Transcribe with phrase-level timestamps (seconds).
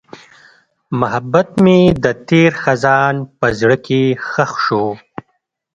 [0.99, 4.85] محبت مې د تېر خزان په زړه کې ښخ شو.